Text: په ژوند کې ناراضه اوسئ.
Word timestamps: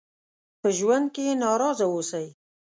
په 0.61 0.69
ژوند 0.77 1.05
کې 1.15 1.37
ناراضه 1.43 1.85
اوسئ. 1.93 2.27